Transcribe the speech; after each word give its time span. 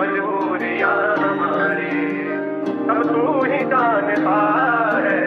मजबूरियाँ 0.00 0.92
हमारी। 1.16 1.96
सब 2.84 3.00
तू 3.08 3.32
ही 3.44 3.58
जानता 3.64 4.36
है 4.98 5.18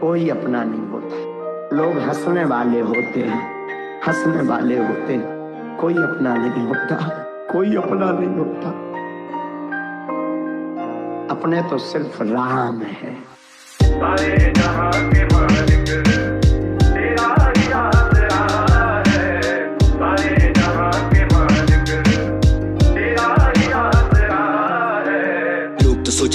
कोई 0.00 0.28
अपना 0.28 0.62
नहीं 0.64 0.88
होता। 0.88 1.76
लोग 1.76 1.98
हंसने 1.98 2.44
वाले 2.44 2.80
होते 2.80 3.20
हैं 3.20 3.42
हंसने 4.06 4.42
वाले 4.48 4.78
होते 4.78 5.14
हैं। 5.14 5.76
कोई 5.76 5.94
अपना 5.94 6.34
नहीं 6.34 6.66
होता 6.66 6.96
कोई 7.52 7.76
अपना 7.76 8.10
नहीं 8.10 8.34
होता। 8.36 8.68
अपने 11.30 11.62
तो 11.62 11.78
सिर्फ़ 11.78 12.22
राम 12.22 12.82
है। 12.92 13.14
सारे 13.84 14.52
जहाँ 14.52 14.92
के 14.92 15.24
मालिक 15.24 15.83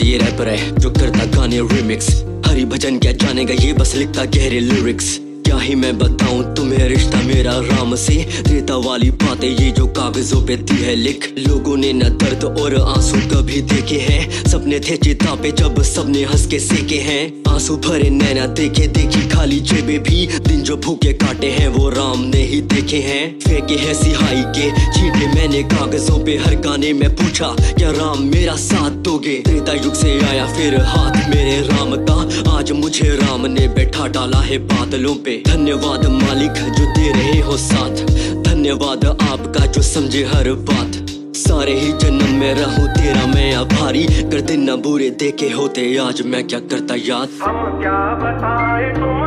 ये 0.10 0.18
रैपर 0.18 0.48
है, 0.48 0.76
जो 0.76 0.90
करता 0.90 1.26
गाने 1.32 1.60
रिमिक्स 1.72 2.08
हरी 2.46 2.64
भजन 2.66 2.98
क्या 3.00 3.12
जानेगा, 3.14 3.54
ये 3.54 3.74
बस 3.74 3.94
लिखता 3.96 4.24
गहरे 4.36 4.60
लिरिक्स 4.60 5.18
क्या 5.50 5.58
ही 5.58 5.76
मैं 5.76 5.98
बताऊँ, 5.98 6.56
तुम्हें 6.56 6.90
रिश्ता 6.90 7.22
मेरा 7.22 7.52
राम 7.52 7.96
से 7.96 8.14
रेता 8.48 8.76
वाली 8.78 9.12
बातें, 9.12 9.48
ये 9.50 9.72
जो 9.72 9.86
कागजों 9.88 10.42
पे 10.46 10.56
दी 10.56 10.84
है 10.84 10.96
लिख। 10.96 11.36
लोगों 11.48 11.78
ने 11.78 11.94
न 11.94 12.00
दर्द 12.00 12.44
और 12.60 12.76
आँसू 12.76 13.18
कभी 13.18 13.62
देखे 13.62 13.96
हैं। 13.96 14.44
सपने 14.44 14.80
थे 14.80 14.98
चिता 14.98 15.36
पे 15.36 15.52
जब 15.52 15.82
सबने 15.84 16.24
हंस 16.24 16.46
के 16.48 16.60
सेके 16.60 16.96
हैं। 16.96 17.54
आँसू 17.54 17.78
भरे 17.78 18.10
नैना 18.10 18.46
देखे, 18.46 18.88
देखी 18.88 19.30
खाली 19.30 19.60
जेबे 19.60 19.98
भी। 20.00 20.28
दिन 20.28 20.62
जो 20.62 20.78
भूखे 20.78 21.14
काटे 21.14 21.48
हैं, 21.48 21.68
वो 21.68 21.90
राम 21.90 22.22
ने 22.22 22.44
ही 22.44 22.62
देखे 22.62 22.98
हैं। 22.98 23.40
फेंके 23.40 23.76
हैं 23.76 23.94
सिहाई 23.94 24.42
के 24.42 24.70
छींटे 24.72 25.28
मैंने 25.28 25.64
कागजों 25.64 26.26
पे। 26.26 26.38
हर 26.38 26.56
गाने 26.56 26.94
में 26.94 27.16
पूछा, 27.16 27.56
क्या 27.78 27.92
राम 27.92 28.22
मेरा 28.22 28.56
साथ 28.56 28.92
दोगे? 28.92 29.36
त्रेता 29.36 29.74
युग 29.74 29.94
से 29.94 30.20
आया 30.20 30.46
फिर 30.46 30.82
हाथ 30.82 31.36
मेरे 31.36 31.62
राम 31.62 31.96
का। 31.96 32.20
आज 32.58 32.72
मुझे 32.72 33.10
राम 33.10 33.46
ने 33.46 33.68
बैठा 33.68 34.08
डाला 34.08 34.38
है 34.38 34.58
बादलों 34.58 35.16
पे। 35.16 35.39
धन्यवाद 35.48 36.06
मालिक 36.06 36.52
जो 36.52 36.86
दे 36.86 37.12
रहे 37.12 37.40
हो 37.40 37.58
साथ। 37.58 37.96
धन्यवाद 38.44 39.06
आपका 39.06 39.66
जो 39.66 39.82
समझे 39.82 40.24
हर 40.24 40.54
बात। 40.54 41.06
सारे 41.36 41.74
ही 41.74 41.92
जन्म 41.92 42.40
में 42.40 42.54
रहूँ, 42.54 42.88
तेरा 42.88 43.28
मैं 43.28 43.56
आभारी। 43.56 44.04
कर 44.04 44.42
दिन 44.42 44.70
न 44.70 44.76
बुरे 44.76 45.10
देखे 45.10 45.50
होते, 45.50 45.98
आज 45.98 46.22
मैं 46.22 46.48
क्या 46.48 46.60
करता 46.60 46.96
याद? 46.96 47.30
हम 47.44 47.80
क्या 47.82 48.16
बताए 48.16 48.94
तुमको 48.94 49.19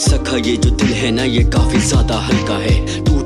सखा, 0.00 0.36
ये 0.36 0.56
जो 0.56 0.70
दिल 0.70 0.92
है 0.92 1.10
ना, 1.10 1.24
ये 1.24 1.42
काफ़ी 1.44 1.78
ज़्यादा 1.78 2.14
हल्का 2.26 2.54
है। 2.58 2.74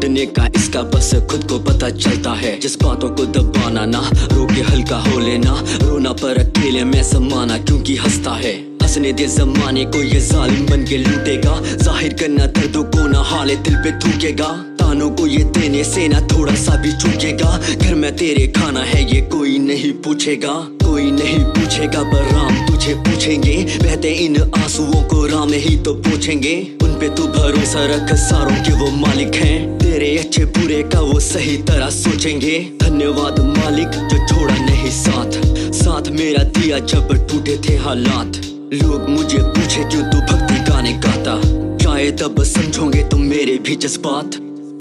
टूटने 0.04 0.24
का 0.26 0.46
इसका 0.56 0.80
बस 0.92 1.10
खुद 1.30 1.44
को 1.48 1.58
पता 1.64 1.88
चलता 1.90 2.32
है। 2.32 2.58
जिस 2.60 2.76
बातों 2.76 3.08
को 3.10 3.24
दबाना 3.24 3.84
ना, 3.86 4.00
रोके 4.32 4.60
हल्का 4.60 4.96
हो 5.00 5.18
लेना। 5.18 5.52
रोना 5.82 6.12
पर 6.12 6.38
अकेले 6.38 6.84
में 6.84 7.02
समाना 7.02 7.56
क्योंकि 7.58 7.96
हंसता 7.96 8.34
है। 8.36 8.52
हंसने 8.82 9.12
दे 9.12 9.26
जमाने 9.26 9.84
को 9.84 10.02
ये 10.02 10.20
जालिम 10.20 10.66
बन 10.66 10.84
के 10.84 10.98
लूटेगा। 10.98 11.54
ज़ाहिर 11.76 12.12
करना 12.20 12.46
दर्दों 12.52 12.84
को 12.84 13.06
ना, 13.08 13.22
हाले 13.22 13.56
दिल 13.56 13.76
पे 13.76 13.92
थूकेगा। 13.98 14.52
तानों 14.76 15.10
को 15.10 15.26
ये 15.26 15.42
देने 15.56 15.84
से 15.84 16.08
ना 16.08 16.20
थोड़ा 16.28 16.54
सा 16.54 16.76
भी 16.76 16.92
चूकेगा। 16.92 17.58
घर 17.76 17.94
में 17.94 18.14
तेरे 18.16 18.46
खाना 18.52 18.82
है, 18.82 19.02
ये 19.14 19.20
कोई 19.32 19.58
नहीं 19.58 19.92
पूछेगा। 20.04 20.54
कोई 20.94 21.10
नहीं 21.10 21.38
पूछेगा, 21.44 22.02
पर 22.02 22.22
राम 22.24 22.66
तुझे 22.66 22.94
पूछेंगे। 22.94 23.54
बहते 23.82 24.10
इन 24.24 24.36
आंसुओं 24.58 25.02
को 25.08 25.24
राम 25.26 25.52
ही 25.52 25.76
तो 25.76 25.94
पूछेंगे। 25.94 26.54
उन 26.82 26.90
पे 26.90 27.08
तू 27.08 27.26
भरोसा 27.26 27.84
रख, 27.86 28.12
सारों 28.14 28.56
के 28.56 28.72
वो 28.72 28.90
मालिक 28.96 29.34
हैं। 29.34 29.78
तेरे 29.78 30.18
अच्छे 30.18 30.44
बुरे 30.44 30.82
का 30.82 31.00
वो 31.00 31.18
सही 31.20 31.56
तरह 31.62 31.90
सोचेंगे। 31.90 32.58
धन्यवाद 32.82 33.40
मालिक, 33.58 33.88
जो 33.88 34.26
छोड़ा 34.26 34.54
नहीं 34.54 34.90
साथ। 34.90 35.40
साथ 35.72 36.10
मेरा 36.10 36.42
दिया 36.52 36.78
जब 36.78 37.12
टूटे 37.26 37.56
थे 37.68 37.76
हालात। 37.76 38.40
लोग 38.74 39.08
मुझे 39.08 39.38
पूछे, 39.38 39.84
क्यों 39.84 40.02
तू 40.02 40.20
भक्ति 40.32 40.60
गाने 40.70 40.92
गाता? 40.92 41.40
शायद 41.78 42.22
अब 42.22 42.42
समझोगे 42.44 43.02
तुम 43.02 43.22
मेरे 43.22 43.58
भी 43.58 43.76
जज्बात। 43.76 44.34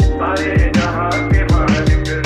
सारे 0.04 0.72
जहाँ 0.76 1.12
के 1.12 1.44
मालिक 1.46 2.23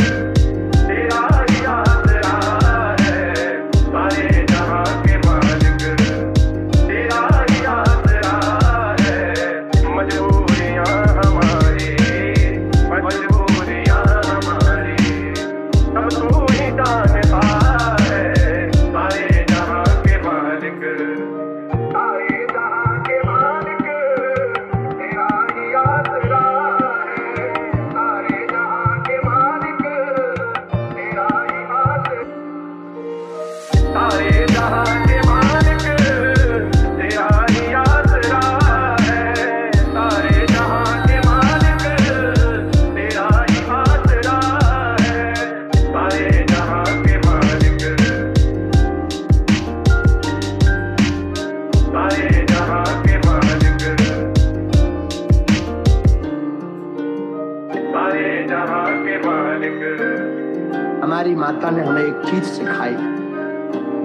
जहाँ 58.57 58.85
के 59.03 59.17
मालिक। 59.17 61.03
हमारी 61.03 61.35
माता 61.35 61.69
ने 61.69 61.83
हमें 61.83 62.01
एक 62.01 62.25
चीज़ 62.25 62.43
सिखाई। 62.43 62.95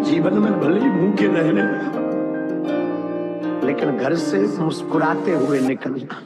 जीवन 0.05 0.35
में 0.39 0.61
भले 0.61 0.81
ही 0.81 0.89
भूखे 0.91 1.27
रहने, 1.27 1.65
लेकिन 3.67 3.97
घर 3.99 4.15
से 4.15 4.39
मुस्कुराते 4.63 5.35
हुए 5.35 5.61
निकलना। 5.61 6.21